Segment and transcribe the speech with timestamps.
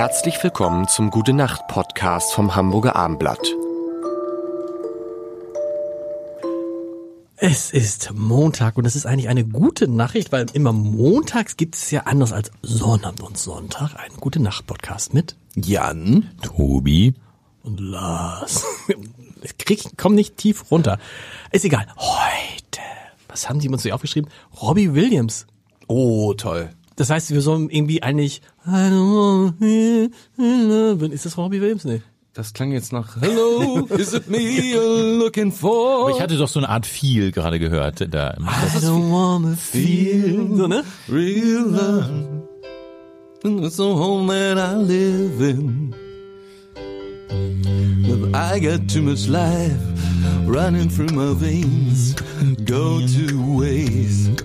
[0.00, 3.54] Herzlich willkommen zum Gute Nacht Podcast vom Hamburger Armblatt.
[7.36, 11.90] Es ist Montag und das ist eigentlich eine gute Nachricht, weil immer montags gibt es
[11.90, 17.12] ja anders als Sonnabend und Sonntag einen Gute Nacht Podcast mit Jan, Tobi.
[17.62, 18.64] und Lars.
[19.42, 20.98] Ich krieg, komm nicht tief runter.
[21.52, 21.86] Ist egal.
[21.98, 22.80] Heute,
[23.28, 24.30] was haben die uns hier aufgeschrieben?
[24.62, 25.46] Robbie Williams.
[25.88, 26.70] oh toll.
[27.00, 31.06] Das heißt, wir sollen irgendwie eigentlich I don't wanna be in love.
[31.06, 31.86] Ist das Robbie Williams?
[31.86, 32.02] Nee.
[32.34, 36.02] Das klang jetzt nach Hello, is it me you're looking for?
[36.02, 38.06] Aber ich hatte doch so eine Art Feel gerade gehört.
[38.12, 38.36] Da.
[38.38, 40.54] I don't wanna feel.
[40.54, 40.84] So, ne?
[41.08, 42.10] real love.
[43.44, 45.94] It's the home that I live in.
[48.06, 49.80] But I got too much life
[50.44, 52.14] running through my veins.
[52.66, 54.44] Go to waste.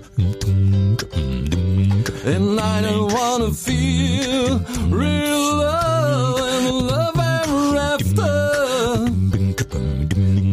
[2.26, 4.58] And I don't wanna feel
[4.90, 9.10] real love and love ever after.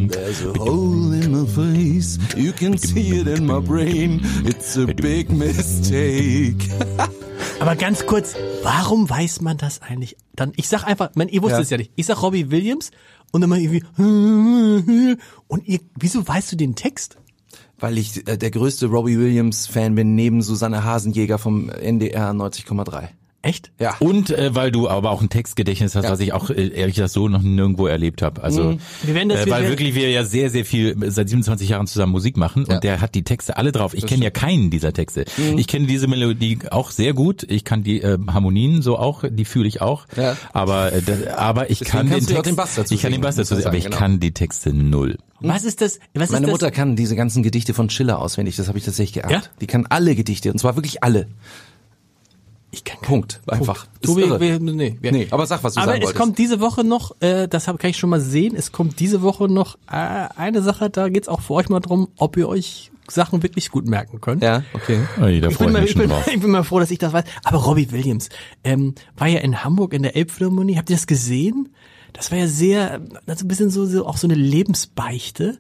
[0.08, 2.20] There's a hole in my face.
[2.38, 4.22] You can see it in my brain.
[4.46, 6.70] It's a big mistake.
[7.60, 10.16] Aber ganz kurz, warum weiß man das eigentlich?
[10.36, 11.64] Dann, ich sag einfach, man, ihr wusstet Ja.
[11.64, 11.92] es ja nicht.
[11.96, 12.92] Ich sag Robbie Williams
[13.32, 13.84] und dann mal irgendwie
[15.48, 17.18] und ihr, wieso weißt du den Text?
[17.84, 23.10] Weil ich äh, der größte Robbie Williams Fan bin, neben Susanne Hasenjäger vom NDR 90,3.
[23.46, 23.72] Echt?
[23.78, 23.96] Ja.
[24.00, 26.12] Und äh, weil du aber auch ein Textgedächtnis hast, Ja.
[26.12, 28.42] was ich auch äh, ehrlich gesagt so noch nirgendwo erlebt habe.
[28.42, 31.28] Also Wir werden das- äh, wir weil werden- wirklich wir ja sehr sehr viel seit
[31.28, 32.76] 27 Jahren zusammen Musik machen Ja.
[32.76, 33.94] und der hat die Texte alle drauf.
[33.96, 35.26] Ich kenne ja keinen dieser Texte.
[35.36, 35.58] Mhm.
[35.58, 37.44] Ich kenne diese Melodie auch sehr gut.
[37.50, 40.06] Ich kann die äh, Harmonien so auch, die fühle ich auch.
[40.16, 40.38] Ja.
[40.54, 43.20] Aber äh, das, aber ich Deswegen kann den Text, den Bass dazu ich kann den
[43.20, 43.98] Bass dazu, singen, aber sagen, ich genau.
[43.98, 45.18] kann die Texte null.
[45.42, 46.00] Was ist das?
[46.14, 46.76] Was Meine ist Mutter das?
[46.78, 49.32] kann diese ganzen Gedichte von Schiller auswendig, das habe ich tatsächlich geerbt.
[49.34, 49.42] Ja?
[49.60, 51.28] Die kann alle Gedichte, und zwar wirklich alle.
[52.74, 53.40] Ich kann keinen Punkt.
[53.46, 53.86] Einfach.
[54.02, 54.40] Ist Tobi, irre.
[54.40, 56.20] wir, nee, wir, Nee, aber sag, was du aber sagen es wolltest.
[56.20, 59.22] kommt diese Woche noch, äh, das hab, kann ich schon mal sehen, es kommt diese
[59.22, 62.92] Woche noch äh, eine Sache, da geht's auch für euch mal drum, ob ihr euch
[63.08, 64.42] Sachen wirklich gut merken könnt.
[64.42, 65.02] Ja, okay.
[65.22, 67.14] Ui, da Ich bin, ich mal, ich, bin, ich bin mal froh, dass ich das
[67.14, 67.26] weiß.
[67.44, 68.30] Aber Robbie Williams
[68.64, 70.78] ähm, war ja in Hamburg in der Elbphilharmonie.
[70.78, 71.76] Habt ihr das gesehen?
[72.12, 75.60] Das war ja sehr, das ist ein bisschen so, so auch so eine Lebensbeichte.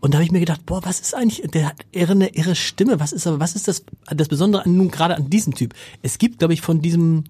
[0.00, 2.54] Und da habe ich mir gedacht, boah, was ist eigentlich, der hat irre, eine irre
[2.54, 3.00] Stimme.
[3.00, 5.74] Was ist aber, was ist das, das Besondere an, nun gerade an diesem Typ?
[6.02, 7.24] Es gibt, glaube ich, von diesem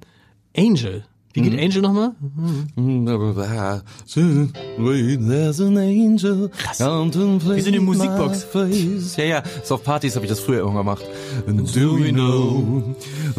[0.56, 1.04] Angel.
[1.32, 2.10] Wie geht Angel nochmal?
[4.76, 8.46] There's an angel contemplating Wie so eine Musikbox.
[8.54, 9.16] my face.
[9.16, 11.04] Ja, ja, ist auf Partys habe ich das früher irgendwann gemacht.
[11.46, 12.82] And do we know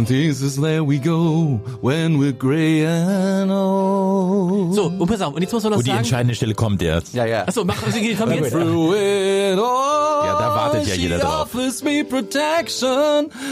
[0.08, 4.74] this is where we go when we're grey and old.
[4.74, 6.00] So, und pass auf, und jetzt muss man noch Wo die sagen.
[6.00, 7.14] entscheidende Stelle kommt erst.
[7.14, 7.46] Ja, ja.
[7.46, 7.92] Achso, mach, komm
[8.32, 8.52] jetzt.
[8.52, 11.54] Through it all, Ja, da wartet ja jeder drauf.
[11.54, 12.90] offers me protection,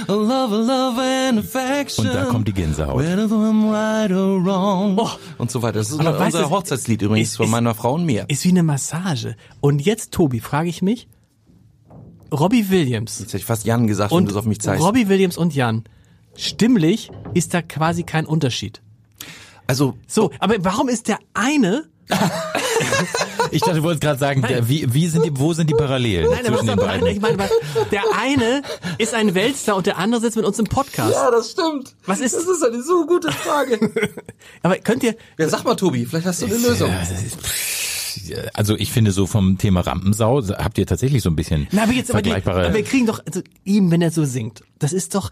[0.08, 2.08] a love, a love and affection.
[2.08, 3.04] Und da kommt die Gänsehaut.
[4.45, 4.97] Wrong.
[5.00, 5.09] Oh.
[5.38, 5.79] Und so weiter.
[5.79, 8.25] Das ist Aber unser Hochzeitslied übrigens ist- von meiner Frau und mir.
[8.28, 9.35] Ist wie eine Massage.
[9.62, 11.07] Und jetzt, Tobi, frage ich mich,
[12.31, 14.84] Robbie Williams Jetzt hätte ich fast Jan gesagt, wenn und du es auf mich zeigst.
[14.85, 15.84] Robbie Williams und Jan,
[16.35, 18.81] stimmlich ist da quasi kein Unterschied.
[19.67, 21.85] also, So, aber warum ist der eine,
[23.52, 26.30] Ich dachte, du wolltest gerade sagen, der, wie, wie sind die, wo sind die Parallelen
[26.30, 27.04] nein, aber zwischen den beiden?
[27.06, 27.38] nein, ich meine,
[27.92, 28.62] der eine
[28.98, 31.16] ist ein Weltstar und der andere sitzt mit uns im Podcast.
[31.32, 31.96] das stimmt.
[32.06, 33.80] Was ist- Das ist eine so gute Frage.
[34.64, 36.92] Aber könnt ihr, ja, sag mal, Tobi, vielleicht hast du eine Lösung.
[38.54, 41.94] also ich finde so vom Thema Rampensau habt ihr tatsächlich so ein bisschen na, aber
[41.94, 42.66] jetzt, aber, die, vergleichbare.
[42.68, 45.32] aber wir kriegen doch, also ihm, wenn er so singt, das ist doch,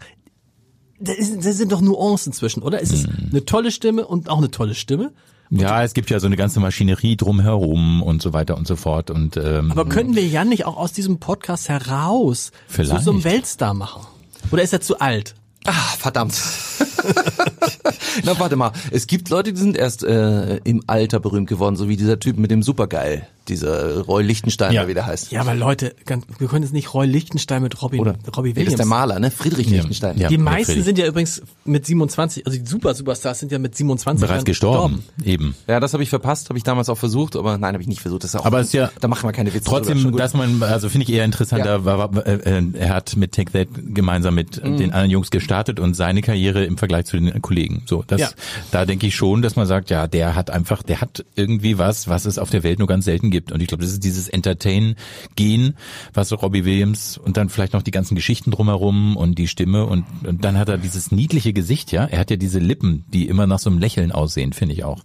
[1.00, 2.82] das, ist, das sind doch Nuancen zwischen, oder?
[2.82, 3.28] Es ist Hm.
[3.30, 5.12] eine tolle Stimme und auch eine tolle Stimme.
[5.50, 9.10] Ja, es gibt ja so eine ganze Maschinerie drumherum und so weiter und so fort
[9.10, 13.04] und ähm, Aber könnten wir Jan nicht auch aus diesem Podcast heraus zu Vielleicht.
[13.04, 14.06] so einem Weltstar machen?
[14.50, 15.34] Oder ist er zu alt?
[15.64, 16.34] Ah, verdammt.
[18.24, 18.72] Na, warte mal.
[18.90, 22.38] Es gibt Leute, die sind erst äh, im Alter berühmt geworden, so wie dieser Typ
[22.38, 23.26] mit dem Supergeil.
[23.48, 24.88] Dieser Roy Lichtensteiner, Ja.
[24.88, 25.32] wie der heißt.
[25.32, 28.52] Ja, aber Leute, ganz, wir können jetzt nicht Roy Lichtenstein mit Robin, Oder Robbie Nee,
[28.52, 28.72] das Williams.
[28.74, 29.30] ist der Maler, ne?
[29.30, 30.18] Friedrich Lichtenstein.
[30.18, 30.28] Ja.
[30.28, 34.20] die meisten sind ja übrigens mit 27, also die Super Superstars sind ja mit 27
[34.20, 35.02] bereits Jahren gestorben.
[35.24, 35.54] Eben.
[35.66, 38.02] Ja, das habe ich verpasst, habe ich damals auch versucht, aber nein, habe ich nicht
[38.02, 38.24] versucht.
[38.24, 39.64] Das ist auch, Aber es ist ja da machen wir keine Witze.
[39.64, 41.84] Trotzdem, dass man, also finde ich eher interessanter, Ja.
[41.86, 44.76] war, war, äh, äh, er hat mit Take That gemeinsam mit Mhm.
[44.76, 47.77] den anderen Jungs gestartet und seine Karriere im Vergleich zu den Kollegen.
[47.86, 48.30] So, das, Ja.
[48.70, 52.08] da denke ich schon, dass man sagt, ja, der hat einfach, der hat irgendwie was,
[52.08, 53.52] was es auf der Welt nur ganz selten gibt.
[53.52, 55.76] Und ich glaube, das ist dieses Entertain-Gehen,
[56.14, 60.04] was Robbie Williams und dann vielleicht noch die ganzen Geschichten drumherum und die Stimme und,
[60.24, 62.04] und dann hat er dieses niedliche Gesicht, ja.
[62.04, 65.02] Er hat ja diese Lippen, die immer nach so einem Lächeln aussehen, finde ich auch.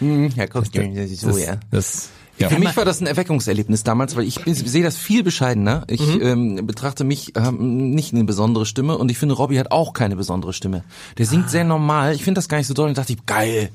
[0.00, 1.28] ja, guck, das ist so,
[1.70, 2.10] das,
[2.40, 2.48] ja.
[2.48, 5.84] Für mich war das ein Erweckungserlebnis damals, weil ich bin, sehe das viel bescheidener.
[5.88, 9.92] Ich ähm, betrachte mich ähm, nicht eine besondere Stimme und ich finde, Robbie hat auch
[9.92, 10.82] keine besondere Stimme.
[11.18, 12.14] Der singt sehr normal.
[12.14, 13.70] Ich finde das gar nicht so doll und dachte ich, geil.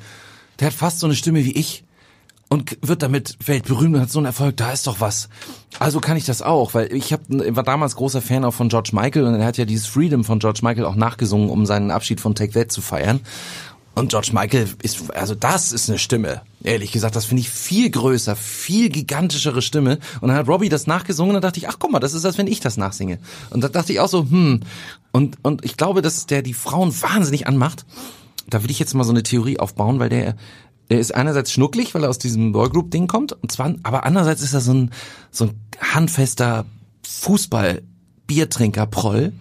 [0.59, 1.83] Der hat fast so eine Stimme wie ich
[2.49, 5.29] und wird damit weltberühmt und hat so einen Erfolg, da ist doch was.
[5.77, 8.91] Also kann ich das auch, weil ich hab, war damals großer Fan auch von George
[8.93, 12.19] Michael und er hat ja dieses Freedom von George Michael auch nachgesungen, um seinen Abschied
[12.19, 13.19] von Take That zu feiern.
[13.93, 16.41] Und George Michael ist, also das ist eine Stimme.
[16.65, 19.99] Ehrlich gesagt, das finde ich viel größer, viel gigantischere Stimme.
[20.19, 22.25] Und dann hat Robbie das nachgesungen und dann dachte ich, ach guck mal, das ist,
[22.25, 23.19] als wenn ich das nachsinge.
[23.51, 24.61] Und da dachte ich auch so, hm.
[25.11, 27.85] Und, und ich glaube, dass der die Frauen wahnsinnig anmacht.
[28.49, 30.35] Da will ich jetzt mal so eine Theorie aufbauen, weil der,
[30.89, 34.53] der ist einerseits schnucklig, weil er aus diesem Boygroup-Ding kommt, und zwar, aber andererseits ist
[34.53, 34.89] er so ein,
[35.31, 36.65] so ein handfester
[37.07, 39.33] Fußball-Biertrinker-Proll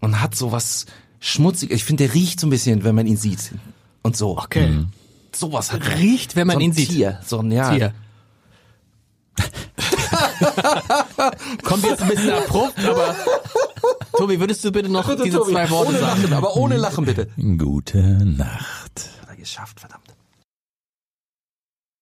[0.00, 0.86] und hat so was
[1.20, 1.70] schmutzig.
[1.70, 3.52] Ich finde, der riecht so ein bisschen, wenn man ihn sieht.
[4.02, 4.36] Und so.
[4.36, 4.66] Okay.
[5.34, 5.98] Sowas hat er.
[5.98, 6.90] Riecht, wenn man so ein ihn sieht.
[6.90, 7.20] Tier.
[7.24, 7.74] So ein, ja.
[7.74, 7.92] Tier.
[11.64, 13.16] Kommt jetzt ein bisschen abrupt, aber
[14.16, 16.22] Tobi, würdest du bitte noch diese Tobi, zwei Worte ohne sagen?
[16.22, 17.28] Lachen, aber ohne Lachen bitte.
[17.36, 19.10] Gute Nacht.
[19.22, 19.93] Hat er geschafft, verdammt.